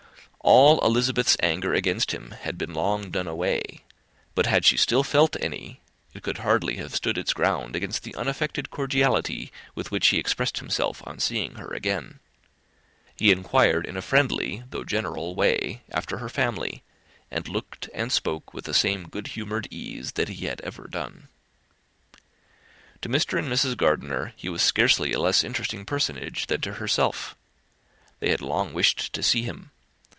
[0.43, 3.81] All Elizabeth's anger against him had been long done away;
[4.33, 5.81] but had she still felt any,
[6.15, 10.57] it could hardly have stood its ground against the unaffected cordiality with which he expressed
[10.57, 12.19] himself on seeing her again.
[13.15, 16.81] He inquired in a friendly, though general, way, after her family,
[17.29, 21.27] and looked and spoke with the same good humoured ease that he had ever done.
[23.01, 23.37] To Mr.
[23.37, 23.77] and Mrs.
[23.77, 27.35] Gardiner he was scarcely a less interesting personage than to herself.
[28.19, 29.69] They had long wished to see him.